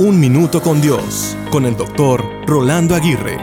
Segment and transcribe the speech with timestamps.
[0.00, 3.36] Un Minuto con Dios, con el doctor Rolando Aguirre.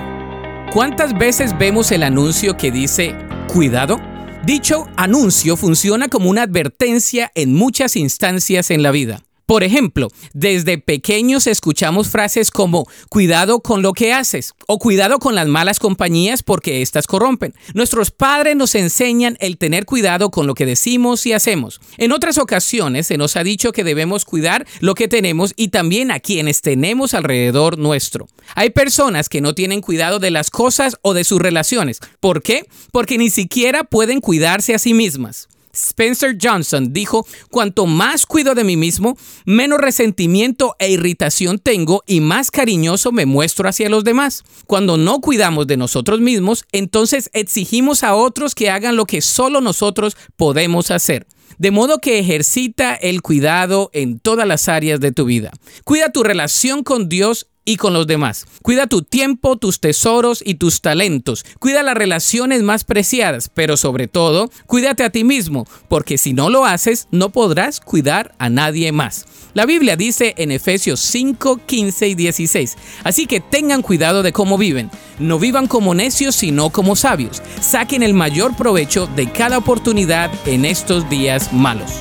[0.74, 3.16] ¿Cuántas veces vemos el anuncio que dice,
[3.48, 4.02] cuidado?
[4.44, 9.27] Dicho anuncio funciona como una advertencia en muchas instancias en la vida.
[9.48, 15.36] Por ejemplo, desde pequeños escuchamos frases como cuidado con lo que haces o cuidado con
[15.36, 17.54] las malas compañías porque éstas corrompen.
[17.74, 21.80] Nuestros padres nos enseñan el tener cuidado con lo que decimos y hacemos.
[21.98, 26.12] En otras ocasiones se nos ha dicho que debemos cuidar lo que tenemos y también
[26.12, 28.28] a quienes tenemos alrededor nuestro.
[28.54, 32.02] Hay personas que no tienen cuidado de las cosas o de sus relaciones.
[32.20, 32.68] ¿Por qué?
[32.92, 35.48] Porque ni siquiera pueden cuidarse a sí mismas.
[35.78, 42.20] Spencer Johnson dijo, cuanto más cuido de mí mismo, menos resentimiento e irritación tengo y
[42.20, 44.44] más cariñoso me muestro hacia los demás.
[44.66, 49.62] Cuando no cuidamos de nosotros mismos, entonces exigimos a otros que hagan lo que solo
[49.62, 51.28] nosotros podemos hacer.
[51.58, 55.52] De modo que ejercita el cuidado en todas las áreas de tu vida.
[55.84, 58.48] Cuida tu relación con Dios y con los demás.
[58.64, 61.46] Cuida tu tiempo, tus tesoros y tus talentos.
[61.60, 66.50] Cuida las relaciones más preciadas, pero sobre todo, cuídate a ti mismo, porque si no
[66.50, 69.26] lo haces, no podrás cuidar a nadie más.
[69.54, 74.58] La Biblia dice en Efesios 5, 15 y 16, así que tengan cuidado de cómo
[74.58, 74.90] viven.
[75.20, 77.42] No vivan como necios, sino como sabios.
[77.60, 81.92] Saquen el mayor provecho de cada oportunidad en estos días malos.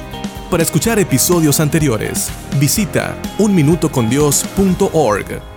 [0.51, 5.56] Para escuchar episodios anteriores, visita unminutocondios.org.